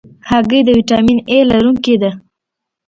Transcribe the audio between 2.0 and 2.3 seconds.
ده.